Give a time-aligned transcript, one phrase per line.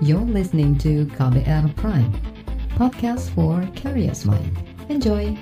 [0.00, 2.08] You're listening to KBR Prime,
[2.72, 4.56] podcast for curious mind.
[4.88, 5.36] Enjoy!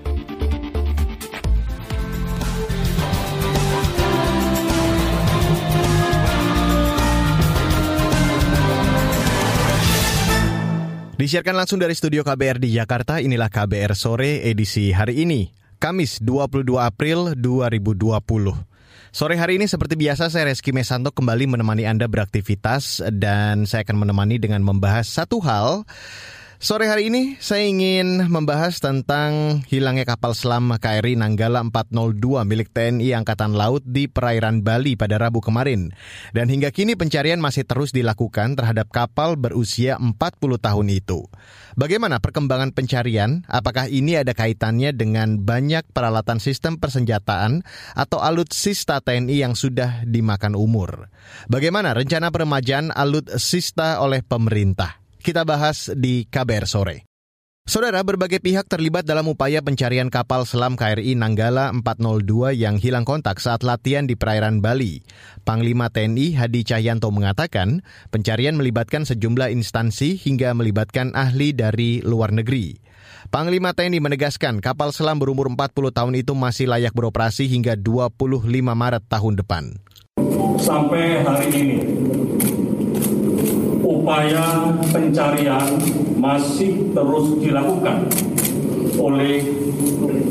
[11.15, 16.67] Disiarkan langsung dari studio KBR di Jakarta, inilah KBR Sore edisi hari ini, Kamis 22
[16.83, 18.68] April 2020.
[19.09, 24.05] Sore hari ini seperti biasa saya Reski Mesanto kembali menemani Anda beraktivitas dan saya akan
[24.05, 25.89] menemani dengan membahas satu hal
[26.59, 33.15] Sore hari ini saya ingin membahas tentang hilangnya kapal selam KRI Nanggala 402 milik TNI
[33.15, 35.95] Angkatan Laut di perairan Bali pada Rabu kemarin.
[36.35, 40.19] Dan hingga kini pencarian masih terus dilakukan terhadap kapal berusia 40
[40.59, 41.31] tahun itu.
[41.79, 43.47] Bagaimana perkembangan pencarian?
[43.47, 47.63] Apakah ini ada kaitannya dengan banyak peralatan sistem persenjataan
[47.95, 51.07] atau alutsista TNI yang sudah dimakan umur?
[51.47, 54.98] Bagaimana rencana peremajaan alutsista oleh pemerintah?
[55.19, 57.09] Kita bahas di KBR sore.
[57.69, 63.45] Saudara, berbagai pihak terlibat dalam upaya pencarian kapal selam KRI Nanggala 402 yang hilang kontak
[63.45, 65.05] saat latihan di perairan Bali.
[65.45, 72.81] Panglima TNI Hadi Cahyanto mengatakan, pencarian melibatkan sejumlah instansi hingga melibatkan ahli dari luar negeri.
[73.29, 79.05] Panglima TNI menegaskan kapal selam berumur 40 tahun itu masih layak beroperasi hingga 25 Maret
[79.13, 79.77] tahun depan.
[80.57, 81.79] Sampai hari ini,
[83.99, 85.75] upaya pencarian
[86.23, 88.07] masih terus dilakukan
[88.95, 89.43] oleh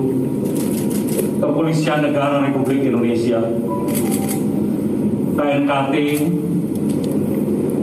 [1.40, 3.42] Kepolisian Negara Republik Indonesia,
[5.36, 5.94] KNKT,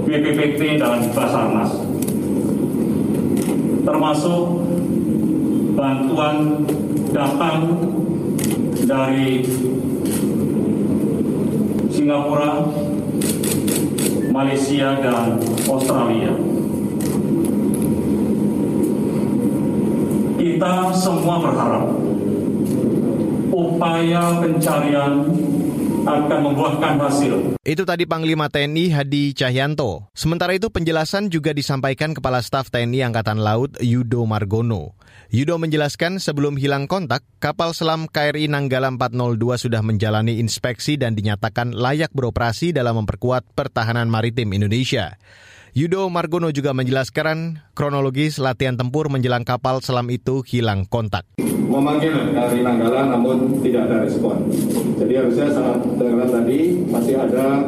[0.07, 1.71] BPPT, dan Basarnas.
[3.85, 4.43] Termasuk
[5.77, 6.65] bantuan
[7.13, 7.57] datang
[8.89, 9.45] dari
[11.91, 12.65] Singapura,
[14.31, 15.37] Malaysia, dan
[15.67, 16.33] Australia.
[20.61, 21.89] kita semua berharap
[23.49, 25.25] upaya pencarian
[26.05, 27.57] akan membuahkan hasil.
[27.65, 30.09] Itu tadi Panglima TNI Hadi Cahyanto.
[30.13, 34.97] Sementara itu penjelasan juga disampaikan Kepala Staf TNI Angkatan Laut Yudo Margono.
[35.31, 41.71] Yudo menjelaskan sebelum hilang kontak, kapal selam KRI Nanggala 402 sudah menjalani inspeksi dan dinyatakan
[41.71, 45.15] layak beroperasi dalam memperkuat pertahanan maritim Indonesia.
[45.71, 51.23] Yudo Margono juga menjelaskan kronologis latihan tempur menjelang kapal selam itu hilang kontak.
[51.71, 54.43] Memanggil dari Nanggala namun tidak ada respon.
[54.99, 57.63] Jadi harusnya saat dengan tadi masih ada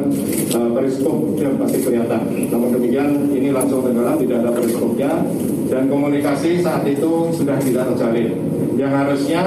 [0.52, 2.20] uh, periskop yang masih kelihatan.
[2.52, 5.24] Namun demikian ini langsung tenggelam tidak ada periskopnya
[5.72, 8.36] dan komunikasi saat itu sudah tidak terjalin.
[8.76, 9.42] Yang harusnya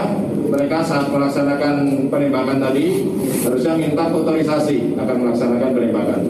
[0.50, 3.06] mereka saat melaksanakan penembakan tadi
[3.46, 6.22] harusnya minta otorisasi akan melaksanakan penembakan.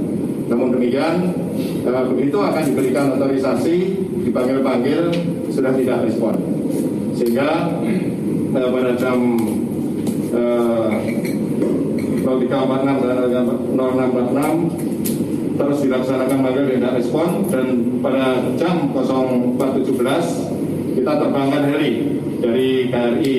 [0.52, 1.32] Namun demikian,
[1.88, 3.76] uh, begitu akan diberikan otorisasi,
[4.28, 5.16] dipanggil-panggil,
[5.48, 6.36] sudah tidak respon.
[7.18, 7.74] Sehingga
[8.98, 9.38] jam
[10.34, 10.90] uh,
[12.28, 13.18] 0346 dan
[13.76, 17.68] 0646 terus dilaksanakan manggil tidak respon dan
[18.04, 23.38] pada jam 0417 kita terbangkan heli dari KRI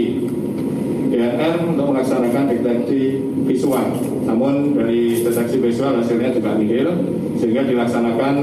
[1.08, 3.16] GNR untuk melaksanakan deteksi
[3.48, 3.96] visual.
[4.28, 6.92] Namun dari deteksi visual hasilnya juga nihil,
[7.40, 8.34] sehingga dilaksanakan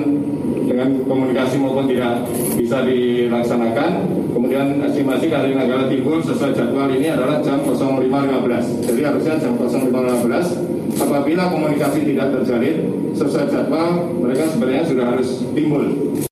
[0.66, 2.26] dengan komunikasi maupun tidak
[2.58, 4.25] bisa dilaksanakan.
[4.46, 8.86] Kemudian estimasi KRI Nanggala Timbul sesuai jadwal ini adalah jam 05.15.
[8.86, 12.78] Jadi harusnya jam 05.15 apabila komunikasi tidak terjalin
[13.18, 15.86] sesuai jadwal mereka sebenarnya sudah harus timbul.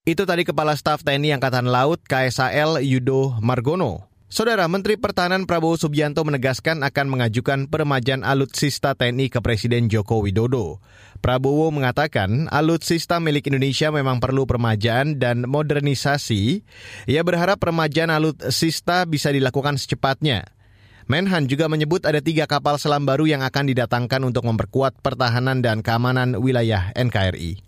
[0.05, 4.12] Itu tadi Kepala Staf TNI Angkatan Laut KSAL Yudo Margono.
[4.33, 10.81] Saudara Menteri Pertahanan Prabowo Subianto menegaskan akan mengajukan peremajaan alutsista TNI ke Presiden Joko Widodo.
[11.21, 16.65] Prabowo mengatakan alutsista milik Indonesia memang perlu peremajaan dan modernisasi.
[17.05, 20.49] Ia berharap peremajaan alutsista bisa dilakukan secepatnya.
[21.05, 25.85] Menhan juga menyebut ada tiga kapal selam baru yang akan didatangkan untuk memperkuat pertahanan dan
[25.85, 27.61] keamanan wilayah NKRI.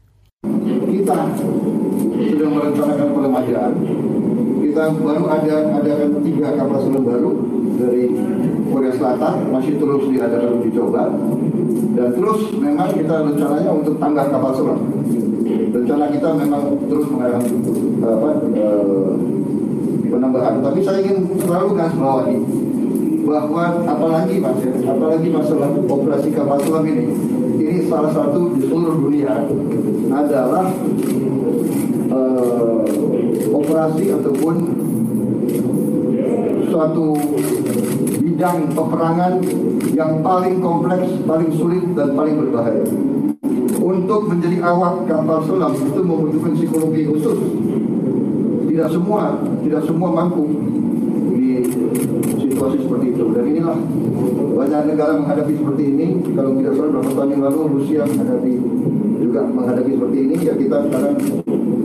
[0.90, 1.18] Kita
[2.10, 3.95] sudah merencanakan peremajaan
[4.76, 7.32] kita baru ada adakan tiga kapal selam baru
[7.80, 8.12] dari
[8.68, 11.16] Korea Selatan masih terus diadakan uji coba
[11.96, 14.84] dan terus memang kita rencananya untuk tambah kapal selam
[15.48, 17.40] rencana kita memang terus mengarah
[18.04, 19.12] apa uh,
[20.12, 20.60] penambahan.
[20.60, 22.38] Tapi saya ingin selalu garis bawahi
[23.24, 27.16] bahwa apalagi mas, apalagi masalah operasi kapal selam ini,
[27.64, 29.40] ini salah satu di seluruh dunia
[30.12, 30.68] adalah
[32.12, 33.15] uh,
[33.50, 34.56] operasi ataupun
[36.76, 37.16] suatu
[38.20, 39.34] bidang peperangan
[39.96, 42.84] yang paling kompleks, paling sulit dan paling berbahaya.
[43.80, 47.40] Untuk menjadi awak kapal selam itu membutuhkan psikologi khusus.
[48.68, 50.44] Tidak semua, tidak semua mampu
[51.32, 51.64] di
[52.44, 53.24] situasi seperti itu.
[53.32, 53.78] Dan inilah
[54.58, 56.08] banyak negara menghadapi seperti ini.
[56.36, 58.54] Kalau tidak salah beberapa tahun yang lalu Rusia menghadapi
[59.24, 60.36] juga menghadapi seperti ini.
[60.44, 61.16] Ya kita sekarang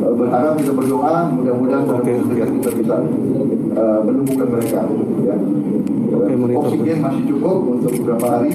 [0.01, 2.49] uh, berharap kita berdoa mudah-mudahan okay, okay.
[2.61, 2.97] kita bisa
[3.77, 4.81] uh, menemukan mereka.
[5.25, 5.37] Ya.
[6.11, 8.53] Okay, Oksigen masih cukup untuk beberapa hari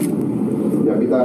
[0.86, 1.20] ya kita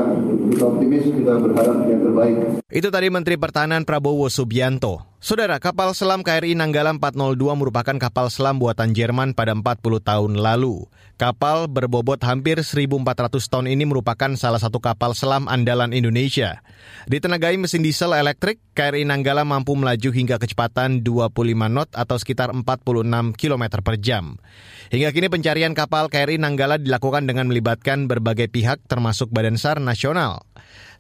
[0.51, 2.37] kita optimis kita berharap yang terbaik.
[2.71, 5.20] Itu tadi Menteri Pertahanan Prabowo Subianto.
[5.21, 10.89] Saudara, kapal selam KRI Nanggala 402 merupakan kapal selam buatan Jerman pada 40 tahun lalu.
[11.21, 16.65] Kapal berbobot hampir 1.400 ton ini merupakan salah satu kapal selam andalan Indonesia.
[17.05, 21.37] Ditenagai mesin diesel elektrik, KRI Nanggala mampu melaju hingga kecepatan 25
[21.69, 24.41] knot atau sekitar 46 km per jam.
[24.89, 30.49] Hingga kini pencarian kapal KRI Nanggala dilakukan dengan melibatkan berbagai pihak termasuk Badan SAR Nasional.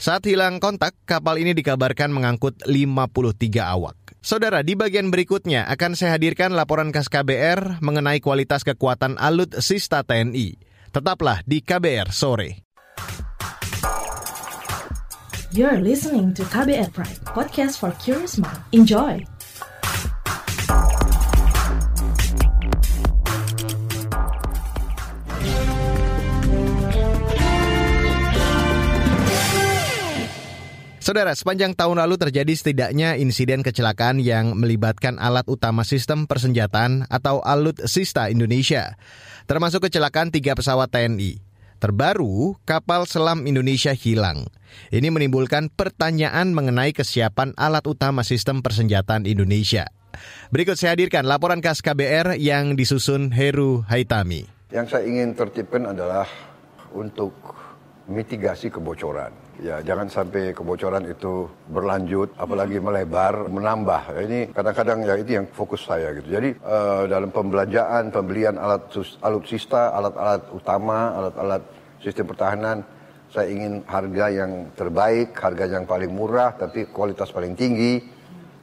[0.01, 3.21] Saat hilang kontak, kapal ini dikabarkan mengangkut 53
[3.61, 4.17] awak.
[4.25, 10.57] Saudara, di bagian berikutnya akan saya hadirkan laporan khas KBR mengenai kualitas kekuatan alutsista TNI.
[10.89, 12.65] Tetaplah di KBR sore.
[15.53, 18.57] You're listening to KBR Pride, podcast for curious mind.
[18.73, 19.21] Enjoy.
[31.11, 37.43] Saudara, sepanjang tahun lalu terjadi setidaknya insiden kecelakaan yang melibatkan alat utama sistem persenjataan atau
[37.43, 38.95] alutsista Indonesia,
[39.51, 41.43] termasuk kecelakaan tiga pesawat TNI.
[41.83, 44.55] Terbaru, kapal selam Indonesia hilang.
[44.95, 49.91] Ini menimbulkan pertanyaan mengenai kesiapan alat utama sistem persenjataan Indonesia.
[50.55, 54.47] Berikut saya hadirkan laporan khas KBR yang disusun Heru Haitami.
[54.71, 56.31] Yang saya ingin tertipkan adalah
[56.95, 57.35] untuk
[58.07, 64.17] mitigasi kebocoran Ya, jangan sampai kebocoran itu berlanjut, apalagi melebar, menambah.
[64.25, 66.33] Ini kadang-kadang ya itu yang fokus saya gitu.
[66.33, 68.89] Jadi uh, dalam pembelanjaan, pembelian alat
[69.21, 71.63] alutsista, alat-alat utama, alat-alat
[72.01, 72.81] sistem pertahanan,
[73.29, 78.01] saya ingin harga yang terbaik, harga yang paling murah, tapi kualitas paling tinggi.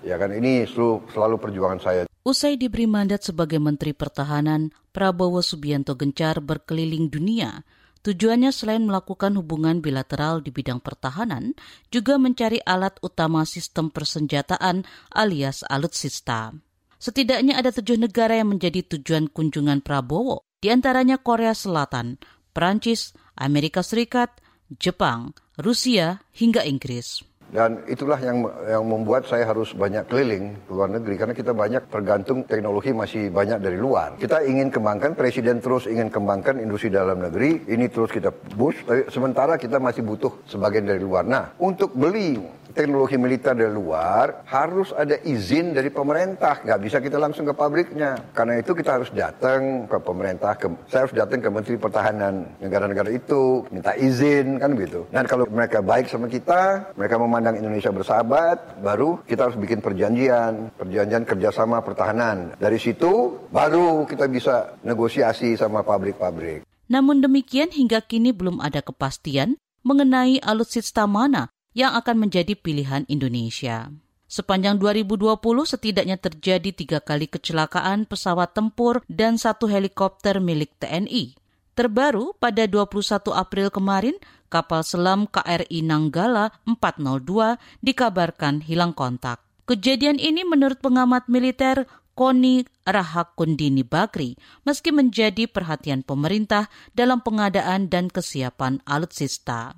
[0.02, 2.02] Ya kan ini selalu, selalu perjuangan saya.
[2.26, 7.62] Usai diberi mandat sebagai Menteri Pertahanan, Prabowo Subianto gencar berkeliling dunia
[8.08, 11.52] Tujuannya selain melakukan hubungan bilateral di bidang pertahanan,
[11.92, 16.56] juga mencari alat utama sistem persenjataan alias alutsista.
[17.04, 22.16] Setidaknya ada tujuh negara yang menjadi tujuan kunjungan Prabowo, di antaranya Korea Selatan,
[22.56, 24.40] Perancis, Amerika Serikat,
[24.72, 27.28] Jepang, Rusia, hingga Inggris.
[27.48, 31.84] Dan itulah yang yang membuat saya harus banyak keliling ke luar negeri karena kita banyak
[31.88, 34.20] tergantung teknologi masih banyak dari luar.
[34.20, 39.56] Kita ingin kembangkan, presiden terus ingin kembangkan industri dalam negeri, ini terus kita push, sementara
[39.56, 41.24] kita masih butuh sebagian dari luar.
[41.24, 42.36] Nah, untuk beli
[42.78, 46.62] teknologi militer dari luar harus ada izin dari pemerintah.
[46.62, 48.14] Nggak bisa kita langsung ke pabriknya.
[48.38, 50.54] Karena itu kita harus datang ke pemerintah.
[50.54, 55.10] Ke, saya harus datang ke Menteri Pertahanan negara-negara itu, minta izin kan gitu.
[55.10, 60.74] Dan kalau mereka baik sama kita, mereka memandang Indonesia bersahabat, baru kita harus bikin perjanjian,
[60.74, 62.58] perjanjian kerjasama pertahanan.
[62.58, 66.66] Dari situ baru kita bisa negosiasi sama pabrik-pabrik.
[66.90, 69.54] Namun demikian hingga kini belum ada kepastian
[69.86, 73.94] mengenai alutsista mana yang akan menjadi pilihan Indonesia.
[74.26, 81.38] Sepanjang 2020 setidaknya terjadi tiga kali kecelakaan pesawat tempur dan satu helikopter milik TNI.
[81.78, 84.18] Terbaru pada 21 April kemarin,
[84.50, 89.46] kapal selam KRI Nanggala 402 dikabarkan hilang kontak.
[89.70, 91.86] Kejadian ini menurut pengamat militer
[92.18, 94.34] Koni Rahakundini Bakri
[94.66, 96.66] meski menjadi perhatian pemerintah
[96.98, 99.78] dalam pengadaan dan kesiapan alutsista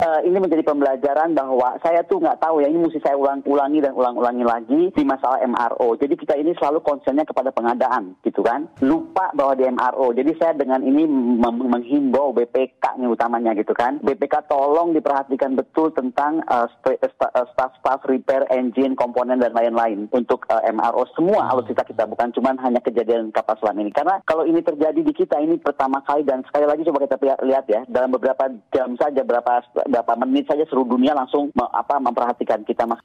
[0.00, 3.92] uh, ini menjadi pembelajaran bahwa saya tuh nggak tahu ya ini mesti saya ulang-ulangi dan
[3.92, 5.94] ulang-ulangi lagi di masalah MRO.
[6.00, 8.66] Jadi kita ini selalu concernnya kepada pengadaan, gitu kan?
[8.80, 10.12] Lupa bahwa di MRO.
[10.16, 11.04] Jadi saya dengan ini
[11.40, 14.00] menghimbau BPK nih utamanya gitu kan.
[14.00, 16.66] BPK tolong diperhatikan betul tentang uh,
[17.52, 21.50] staff-staff repair engine, komponen dan lain-lain untuk uh, MRO semua hmm.
[21.52, 23.92] alutsista kita bukan cuma hanya kejadian kapal selam ini.
[23.92, 27.64] Karena kalau ini terjadi di kita ini pertama kali dan sekali lagi coba kita lihat
[27.68, 32.86] ya dalam beberapa jam saja berapa berapa menit saja seluruh dunia langsung apa memperhatikan kita
[32.86, 33.02] mas.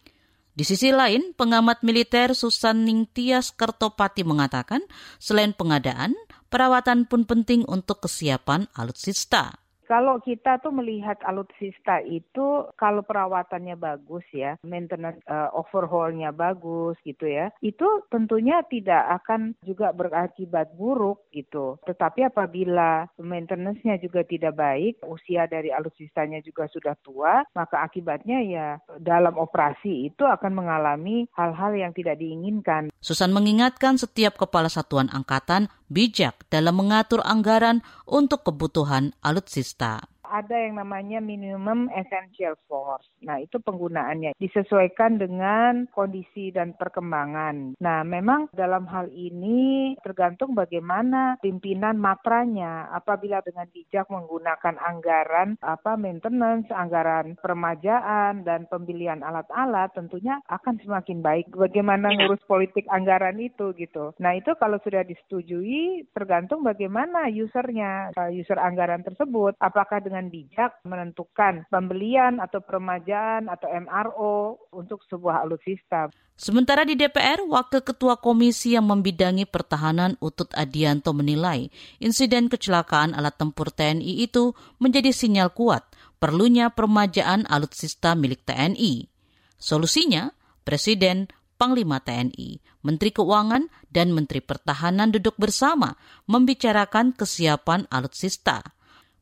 [0.55, 4.79] Di sisi lain, pengamat militer Susan Ningtyas Kertopati mengatakan,
[5.19, 6.15] selain pengadaan,
[6.47, 9.64] perawatan pun penting untuk kesiapan alutsista.
[9.85, 17.29] Kalau kita tuh melihat alutsista itu kalau perawatannya bagus ya, maintenance uh, overhaulnya bagus gitu
[17.29, 21.77] ya, itu tentunya tidak akan juga berakibat buruk gitu.
[21.85, 28.67] Tetapi apabila maintenance-nya juga tidak baik, usia dari alutsistanya juga sudah tua, maka akibatnya ya
[28.97, 32.89] dalam operasi itu akan mengalami hal-hal yang tidak diinginkan.
[32.97, 40.14] Susan mengingatkan setiap kepala satuan angkatan bijak dalam mengatur anggaran untuk kebutuhan alutsista した。
[40.32, 43.05] Ada yang namanya minimum essential force.
[43.25, 47.75] Nah, itu penggunaannya disesuaikan dengan kondisi dan perkembangan.
[47.82, 56.00] Nah, memang dalam hal ini tergantung bagaimana pimpinan matranya apabila dengan bijak menggunakan anggaran apa
[56.00, 61.51] maintenance, anggaran permajaan dan pembelian alat-alat tentunya akan semakin baik.
[61.51, 64.15] Bagaimana ngurus politik anggaran itu gitu.
[64.24, 70.79] Nah, itu kalau sudah disetujui tergantung bagaimana usernya, user anggaran tersebut apakah dengan dengan bijak
[70.88, 76.07] menentukan pembelian atau peremajaan atau MRO untuk sebuah alutsista.
[76.39, 81.67] Sementara di DPR, Wakil Ketua Komisi yang membidangi pertahanan Utut Adianto menilai
[82.00, 85.84] insiden kecelakaan alat tempur TNI itu menjadi sinyal kuat
[86.15, 89.12] perlunya permajaan alutsista milik TNI.
[89.60, 90.31] Solusinya,
[90.63, 91.27] Presiden,
[91.60, 98.63] Panglima TNI, Menteri Keuangan, dan Menteri Pertahanan duduk bersama membicarakan kesiapan alutsista.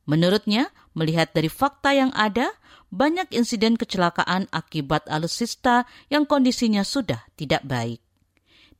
[0.04, 2.48] Menurutnya, melihat dari fakta yang ada,
[2.94, 7.98] banyak insiden kecelakaan akibat alutsista yang kondisinya sudah tidak baik.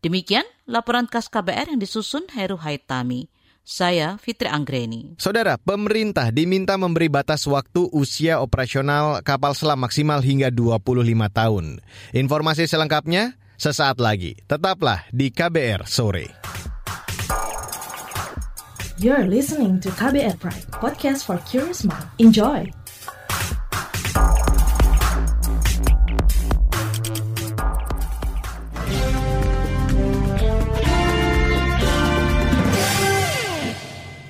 [0.01, 3.27] Demikian laporan khas KBR yang disusun Heru Haitami.
[3.65, 5.17] Saya Fitri Anggreni.
[5.17, 10.85] Saudara, pemerintah diminta memberi batas waktu usia operasional kapal selam maksimal hingga 25
[11.33, 11.81] tahun.
[12.13, 14.37] Informasi selengkapnya sesaat lagi.
[14.45, 16.37] Tetaplah di KBR sore.
[19.05, 22.09] You're listening to KBR Pride, podcast for curious mind.
[22.17, 22.65] Enjoy!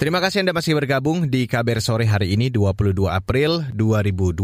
[0.03, 4.43] Terima kasih Anda masih bergabung di KBR Sore hari ini 22 April 2021.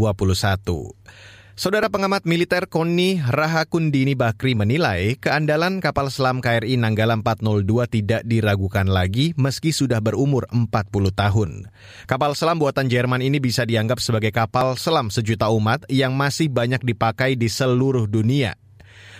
[1.61, 8.89] Saudara pengamat militer Koni Rahakundini Bakri menilai keandalan kapal selam KRI Nanggala 402 tidak diragukan
[8.89, 10.73] lagi meski sudah berumur 40
[11.13, 11.69] tahun.
[12.09, 16.81] Kapal selam buatan Jerman ini bisa dianggap sebagai kapal selam sejuta umat yang masih banyak
[16.81, 18.57] dipakai di seluruh dunia.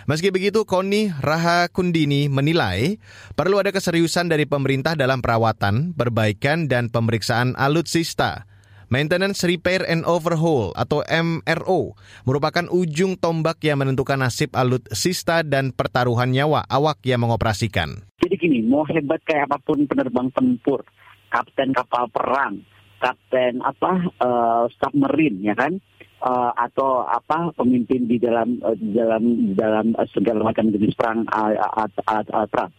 [0.09, 2.97] Meski begitu, Koni Rahakundini menilai
[3.37, 8.49] perlu ada keseriusan dari pemerintah dalam perawatan, perbaikan, dan pemeriksaan alutsista
[8.91, 11.95] Maintenance Repair and Overhaul atau MRO
[12.27, 18.03] merupakan ujung tombak yang menentukan nasib alutsista dan pertaruhan nyawa awak yang mengoperasikan.
[18.19, 20.83] Jadi gini, mau hebat kayak apa pun penerbang tempur,
[21.31, 22.59] kapten kapal perang,
[22.99, 25.79] kapten apa uh, submarine ya kan,
[26.21, 31.51] uh, atau apa pemimpin di dalam uh, dalam dalam uh, segala macam jenis perang uh,
[31.57, 32.71] uh, uh, uh, perang.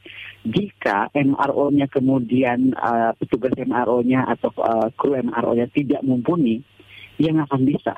[0.43, 6.63] Jika MRO-nya kemudian uh, petugas MRO-nya atau uh, kru MRO-nya tidak mumpuni,
[7.19, 7.95] yang akan bisa.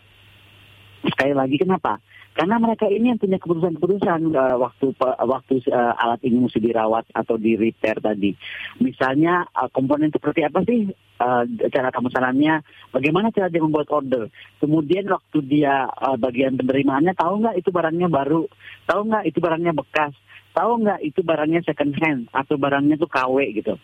[1.04, 2.00] Sekali lagi kenapa?
[2.34, 7.06] Karena mereka ini yang punya keputusan-keputusan uh, waktu uh, waktu uh, alat ini mesti dirawat
[7.14, 8.34] atau di repair tadi.
[8.82, 10.90] Misalnya uh, komponen seperti apa sih
[11.22, 14.26] uh, cara pemesanannya, bagaimana cara dia membuat order.
[14.58, 18.50] Kemudian waktu dia uh, bagian penerimaannya tahu nggak itu barangnya baru,
[18.90, 20.12] tahu nggak itu barangnya bekas
[20.54, 23.74] tahu nggak itu barangnya second hand atau barangnya tuh KW gitu.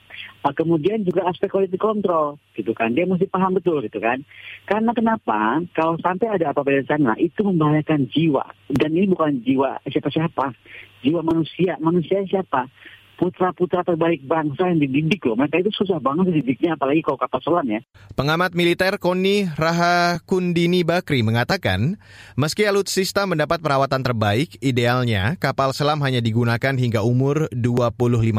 [0.40, 4.22] Nah, kemudian juga aspek quality control gitu kan, dia mesti paham betul gitu kan.
[4.64, 5.60] Karena kenapa?
[5.74, 8.46] Kalau sampai ada apa-apa di sana, itu membahayakan jiwa.
[8.70, 10.54] Dan ini bukan jiwa siapa-siapa,
[11.02, 11.76] jiwa manusia.
[11.82, 12.70] Manusia siapa?
[13.20, 15.36] Putra-putra terbaik bangsa yang dididik loh.
[15.36, 17.84] Mereka itu susah banget dididiknya, apalagi kalau kapal selam ya.
[18.16, 22.00] Pengamat militer Koni Raha Kundini Bakri mengatakan,
[22.40, 27.92] meski alutsista mendapat perawatan terbaik, idealnya kapal selam hanya digunakan hingga umur 25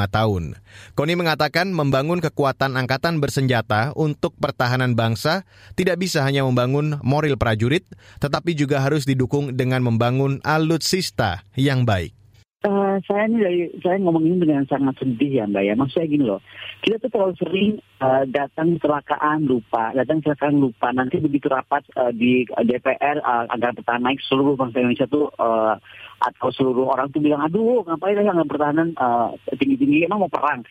[0.10, 0.58] tahun.
[0.98, 5.46] Koni mengatakan membangun kekuatan angkatan bersenjata untuk pertahanan bangsa
[5.78, 7.86] tidak bisa hanya membangun moral prajurit,
[8.18, 12.21] tetapi juga harus didukung dengan membangun alutsista yang baik.
[12.62, 15.74] Uh, saya ini dari saya ngomong ini dengan sangat sedih ya mbak ya.
[15.74, 16.46] Maksudnya gini loh,
[16.86, 20.94] kita tuh terlalu sering uh, datang kecelakaan lupa, datang kecelakaan lupa.
[20.94, 25.74] Nanti begitu rapat uh, di DPR uh, agar pertahanan naik seluruh bangsa Indonesia tuh uh,
[26.22, 30.62] atau seluruh orang tuh bilang, aduh ngapain ya nggak pertahanan uh, tinggi-tinggi emang mau perang.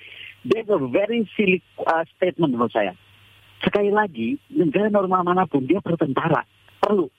[0.47, 1.59] That's a very silly
[1.91, 2.95] uh, statement menurut saya.
[3.67, 6.47] Sekali lagi, negara normal mana pun dia perlu tentara,
[6.79, 7.11] perlu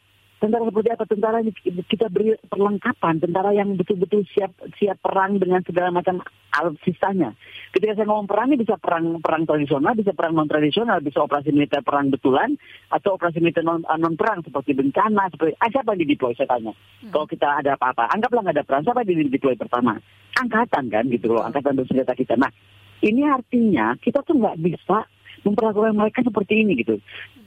[0.41, 1.05] tentara seperti apa?
[1.05, 1.53] Tentara ini
[1.85, 7.31] kita beri perlengkapan tentara yang betul-betul siap siap perang dengan segala macam alutsistanya
[7.71, 11.55] ketika saya ngomong perang ini bisa perang perang tradisional bisa perang non tradisional bisa operasi
[11.55, 12.59] militer perang betulan
[12.91, 16.51] atau operasi militer non, non perang seperti bencana seperti ah, siapa yang di deploy saya
[16.51, 16.75] tanya.
[16.75, 17.11] Hmm.
[17.15, 19.95] kalau kita ada apa-apa anggaplah nggak ada perang siapa yang di deploy pertama?
[20.35, 22.35] Angkatan kan gitu loh angkatan bersenjata kita.
[22.35, 22.51] Nah
[22.99, 25.07] ini artinya kita tuh nggak bisa
[25.47, 26.99] memperlakukan mereka seperti ini gitu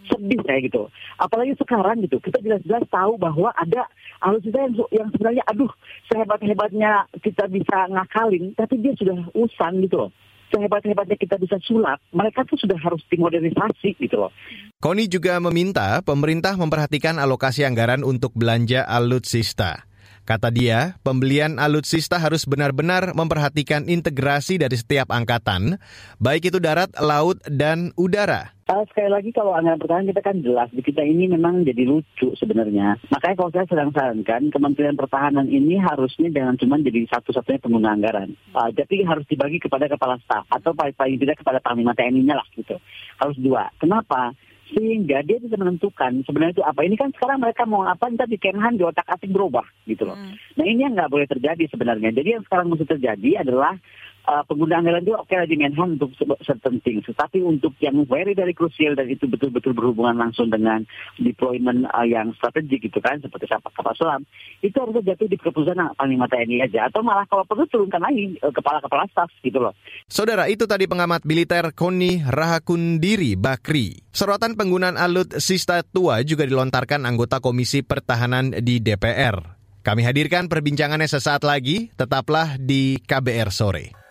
[0.09, 0.89] sedih saya gitu.
[1.17, 3.89] Apalagi sekarang gitu, kita jelas-jelas tahu bahwa ada
[4.21, 5.73] alutsista yang, yang sebenarnya aduh
[6.13, 10.11] sehebat-hebatnya kita bisa ngakalin, tapi dia sudah usang gitu loh.
[10.53, 14.31] Sehebat-hebatnya kita bisa sulap, mereka tuh sudah harus dimodernisasi gitu loh.
[14.79, 19.89] Koni juga meminta pemerintah memperhatikan alokasi anggaran untuk belanja alutsista.
[20.25, 25.77] Kata dia, pembelian alutsista harus benar-benar memperhatikan integrasi dari setiap angkatan,
[26.17, 28.57] baik itu darat, laut, dan udara.
[28.65, 32.33] Uh, sekali lagi kalau anggaran pertahanan kita kan jelas di kita ini memang jadi lucu
[32.41, 32.97] sebenarnya.
[33.13, 38.33] Makanya kalau saya sedang sarankan Kementerian Pertahanan ini harusnya jangan cuma jadi satu-satunya pengguna anggaran.
[38.57, 42.81] Uh, tapi harus dibagi kepada kepala staf atau paling tidak kepada panglima TNI-nya lah gitu.
[43.21, 43.69] Harus dua.
[43.77, 44.33] Kenapa?
[44.73, 46.81] Sehingga dia bisa menentukan sebenarnya itu apa.
[46.81, 50.17] Ini kan sekarang mereka mau apa, entah di Kemhan di otak atik berubah gitu loh.
[50.17, 50.33] Hmm.
[50.57, 52.15] Nah ini yang nggak boleh terjadi sebenarnya.
[52.17, 53.77] Jadi yang sekarang mesti terjadi adalah
[54.25, 56.13] uh, pengguna anggaran itu oke okay, di Menhan untuk
[56.43, 60.85] certain things, tetapi untuk yang very dari krusial dan itu betul-betul berhubungan langsung dengan
[61.21, 64.23] deployment uh, yang strategik gitu kan, seperti kapal kapal selam,
[64.65, 68.53] itu harusnya jatuh di keputusan Panglima TNI aja, atau malah kalau perlu turunkan lagi uh,
[68.53, 69.73] kepala-kepala staf gitu loh.
[70.09, 74.01] Saudara, itu tadi pengamat militer Koni Rahakundiri Bakri.
[74.15, 79.55] Sorotan penggunaan alutsista tua juga dilontarkan anggota Komisi Pertahanan di DPR.
[79.85, 84.04] Kami hadirkan perbincangannya sesaat lagi, tetaplah di KBR Sore.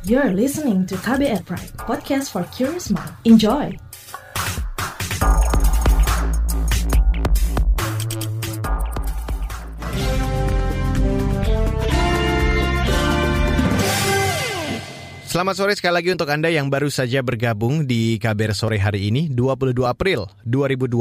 [0.00, 3.12] You're listening to KBR Pride, podcast for curious mind.
[3.28, 3.76] Enjoy!
[15.28, 19.28] Selamat sore sekali lagi untuk Anda yang baru saja bergabung di KBR sore hari ini,
[19.28, 20.96] 22 April 2021.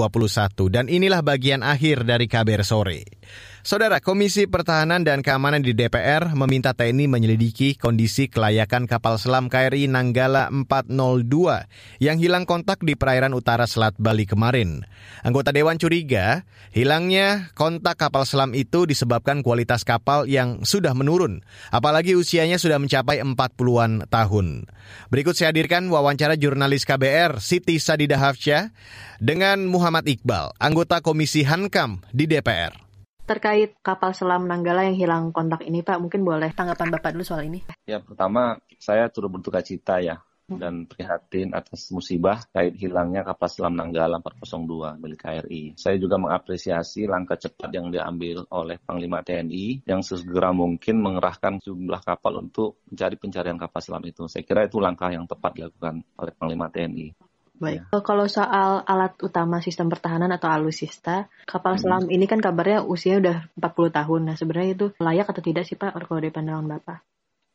[0.67, 3.18] Dan inilah bagian akhir dari KBR sore.
[3.59, 9.91] Saudara, Komisi Pertahanan dan Keamanan di DPR meminta TNI menyelidiki kondisi kelayakan kapal selam KRI
[9.91, 11.67] Nanggala 402
[11.99, 14.87] yang hilang kontak di perairan utara Selat Bali kemarin.
[15.27, 22.15] Anggota Dewan curiga, hilangnya kontak kapal selam itu disebabkan kualitas kapal yang sudah menurun, apalagi
[22.15, 24.71] usianya sudah mencapai 40-an tahun.
[25.11, 28.71] Berikut saya hadirkan wawancara jurnalis KBR Siti Sadida Hafsyah
[29.19, 32.88] dengan Muhammad Iqbal, anggota Komisi Hankam di DPR
[33.29, 37.45] terkait kapal selam Nanggala yang hilang kontak ini, Pak, mungkin boleh tanggapan Bapak dulu soal
[37.45, 37.61] ini.
[37.85, 40.17] Ya, pertama saya turut berduka cita ya
[40.49, 40.57] hmm.
[40.57, 45.77] dan prihatin atas musibah kait hilangnya kapal selam Nanggala 402 milik KRI.
[45.77, 52.01] Saya juga mengapresiasi langkah cepat yang diambil oleh Panglima TNI yang sesegera mungkin mengerahkan jumlah
[52.01, 54.25] kapal untuk mencari pencarian kapal selam itu.
[54.25, 57.28] Saya kira itu langkah yang tepat dilakukan oleh Panglima TNI.
[57.59, 57.91] Baik.
[57.91, 57.99] Ya.
[57.99, 61.81] Kalau soal alat utama sistem pertahanan atau alusista, kapal hmm.
[61.83, 64.21] selam ini kan kabarnya usianya udah 40 tahun.
[64.31, 66.99] Nah, sebenarnya itu layak atau tidak sih Pak kalau dari pandangan Bapak?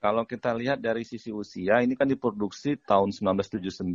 [0.04, 3.88] Kalau kita lihat dari sisi usia, ini kan diproduksi tahun 1979.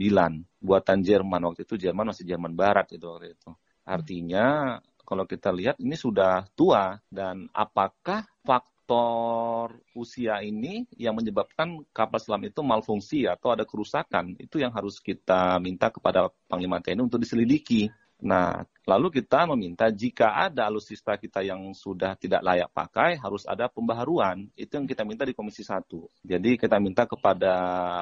[0.58, 3.54] Buatan Jerman waktu itu Jerman masih Jerman Barat itu waktu itu.
[3.86, 11.86] Artinya kalau kita lihat ini sudah tua dan apakah faktor faktor usia ini yang menyebabkan
[11.94, 17.06] kapal selam itu malfungsi atau ada kerusakan itu yang harus kita minta kepada Panglima TNI
[17.06, 17.94] untuk diselidiki.
[18.20, 23.72] Nah, lalu kita meminta jika ada alutsista kita yang sudah tidak layak pakai, harus ada
[23.72, 24.50] pembaharuan.
[24.60, 25.88] Itu yang kita minta di Komisi 1.
[26.26, 27.54] Jadi kita minta kepada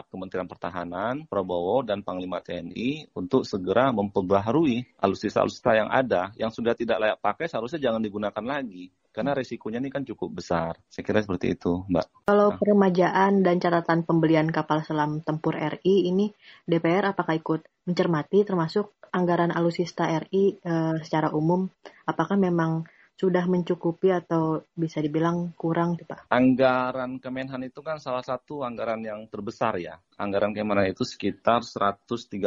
[0.10, 6.97] Kementerian Pertahanan, Prabowo, dan Panglima TNI untuk segera memperbaharui alutsista-alutsista yang ada, yang sudah tidak
[6.97, 10.77] layak pakai seharusnya jangan digunakan lagi karena resikonya ini kan cukup besar.
[10.86, 12.30] Saya kira seperti itu, Mbak.
[12.30, 12.58] Kalau nah.
[12.62, 16.30] peremajaan dan catatan pembelian kapal selam tempur RI ini
[16.69, 21.65] DPR apakah ikut mencermati termasuk anggaran alusista RI e, eh, secara umum
[22.06, 22.86] apakah memang
[23.17, 26.30] sudah mencukupi atau bisa dibilang kurang, Pak?
[26.30, 29.97] Anggaran Kemenhan itu kan salah satu anggaran yang terbesar ya.
[30.21, 32.38] Anggaran Kemenhan itu sekitar 137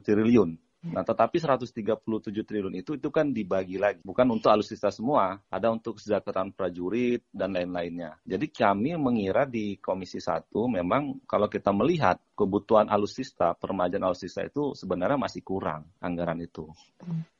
[0.00, 0.56] triliun.
[0.92, 5.98] Nah, tetapi 137 triliun itu itu kan dibagi lagi, bukan untuk alutsista semua, ada untuk
[5.98, 8.18] kesejahteraan prajurit dan lain-lainnya.
[8.22, 14.76] Jadi kami mengira di Komisi 1 memang kalau kita melihat kebutuhan alutsista, permajaan alutsista itu
[14.76, 16.68] sebenarnya masih kurang anggaran itu.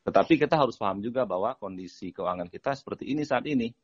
[0.07, 3.75] Tetapi kita harus paham juga bahwa kondisi keuangan kita seperti ini saat ini.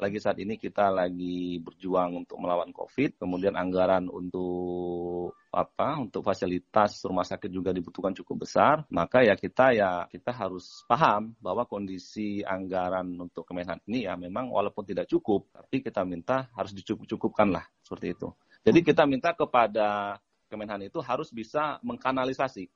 [0.00, 7.04] Apalagi saat ini kita lagi berjuang untuk melawan COVID, kemudian anggaran untuk apa untuk fasilitas
[7.04, 12.40] rumah sakit juga dibutuhkan cukup besar, maka ya kita ya kita harus paham bahwa kondisi
[12.40, 17.68] anggaran untuk Kemenhan ini ya memang walaupun tidak cukup, tapi kita minta harus dicukup-cukupkan lah
[17.84, 18.32] seperti itu.
[18.64, 20.16] Jadi kita minta kepada
[20.48, 22.72] Kemenhan itu harus bisa mengkanalisasi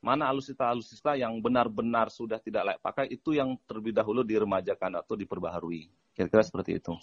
[0.00, 6.03] mana alusista-alusista yang benar-benar sudah tidak layak pakai itu yang terlebih dahulu diremajakan atau diperbaharui.
[6.14, 6.94] Kira-kira seperti itu.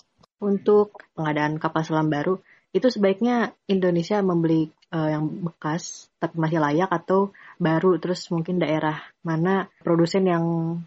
[0.42, 6.88] Untuk pengadaan kapal selam baru, itu sebaiknya Indonesia membeli uh, yang bekas tapi masih layak
[6.88, 8.96] atau baru terus mungkin daerah
[9.28, 10.44] mana produsen yang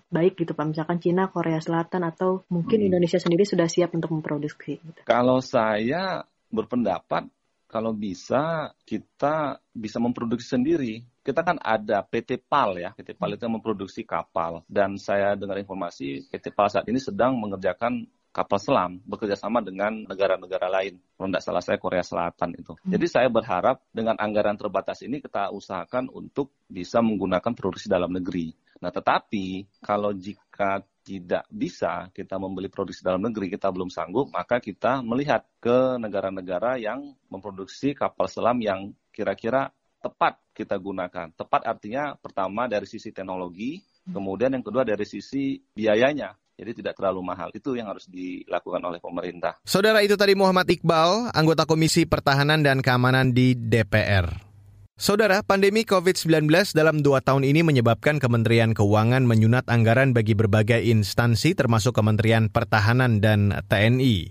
[0.09, 2.89] baik gitu Pak misalkan Cina, Korea Selatan atau mungkin hmm.
[2.89, 5.01] Indonesia sendiri sudah siap untuk memproduksi gitu.
[5.05, 7.29] Kalau saya berpendapat
[7.69, 11.03] kalau bisa kita bisa memproduksi sendiri.
[11.25, 16.29] Kita kan ada PT PAL ya, PT PAL itu memproduksi kapal dan saya dengar informasi
[16.29, 21.01] PT PAL saat ini sedang mengerjakan kapal selam bekerja sama dengan negara-negara lain.
[21.17, 22.77] Kalau tidak salah saya Korea Selatan itu.
[22.77, 22.93] Hmm.
[22.93, 28.51] Jadi saya berharap dengan anggaran terbatas ini kita usahakan untuk bisa menggunakan produksi dalam negeri.
[28.83, 34.59] Nah tetapi kalau jika tidak bisa kita membeli produksi dalam negeri, kita belum sanggup, maka
[34.59, 39.71] kita melihat ke negara-negara yang memproduksi kapal selam yang kira-kira
[40.05, 41.33] tepat kita gunakan.
[41.33, 44.13] Tepat artinya pertama dari sisi teknologi, hmm.
[44.13, 46.37] kemudian yang kedua dari sisi biayanya.
[46.55, 47.51] Jadi tidak terlalu mahal.
[47.51, 49.59] Itu yang harus dilakukan oleh pemerintah.
[49.67, 54.55] Saudara itu tadi Muhammad Iqbal, anggota Komisi Pertahanan dan Keamanan di DPR.
[54.95, 61.59] Saudara, pandemi COVID-19 dalam dua tahun ini menyebabkan Kementerian Keuangan menyunat anggaran bagi berbagai instansi
[61.59, 64.31] termasuk Kementerian Pertahanan dan TNI.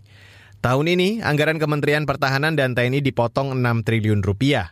[0.63, 4.71] Tahun ini, anggaran Kementerian Pertahanan dan TNI dipotong 6 triliun rupiah.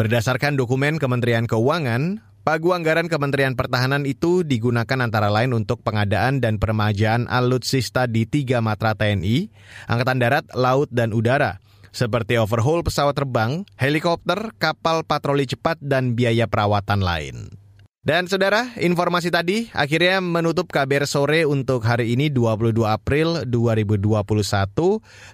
[0.00, 6.56] Berdasarkan dokumen Kementerian Keuangan, Pagu anggaran Kementerian Pertahanan itu digunakan antara lain untuk pengadaan dan
[6.56, 9.52] peremajaan alutsista di tiga matra TNI,
[9.92, 11.60] Angkatan Darat, Laut, dan Udara,
[11.92, 17.60] seperti overhaul pesawat terbang, helikopter, kapal patroli cepat, dan biaya perawatan lain.
[18.00, 24.24] Dan saudara, informasi tadi akhirnya menutup KBR sore untuk hari ini 22 April 2021.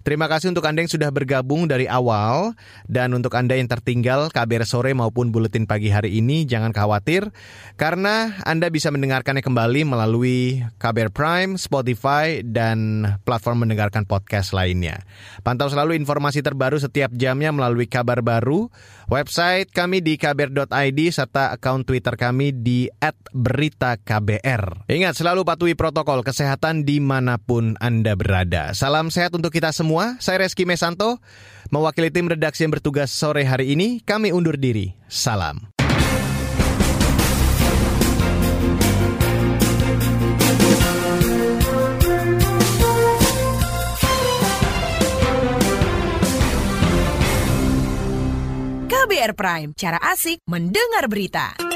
[0.03, 2.59] Terima kasih untuk Anda yang sudah bergabung dari awal
[2.91, 7.31] dan untuk Anda yang tertinggal KBR sore maupun buletin pagi hari ini jangan khawatir
[7.79, 15.07] karena Anda bisa mendengarkannya kembali melalui KBR Prime, Spotify dan platform mendengarkan podcast lainnya.
[15.47, 18.75] Pantau selalu informasi terbaru setiap jamnya melalui kabar baru,
[19.07, 22.89] website kami di kbr.id serta akun Twitter kami di
[23.37, 24.89] @beritaKBR.
[24.89, 28.73] Ingat selalu patuhi protokol kesehatan di mana pun Anda berada.
[28.73, 30.17] Salam sehat untuk kita semua.
[30.19, 31.21] Saya Reski Mesanto,
[31.69, 34.01] mewakili tim redaksi yang bertugas sore hari ini.
[34.01, 34.97] Kami undur diri.
[35.07, 35.77] Salam.
[48.87, 51.76] KBR Prime, cara asik mendengar berita.